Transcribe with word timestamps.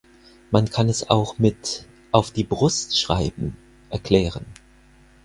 Man 0.49 0.67
kann 0.71 0.89
es 0.89 1.11
auch 1.11 1.37
mit 1.37 1.85
„Auf 2.11 2.31
die 2.31 2.43
Brust 2.43 2.99
schreiben“ 2.99 3.55
erklären. 3.91 4.47